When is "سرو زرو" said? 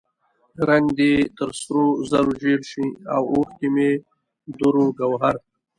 1.61-2.31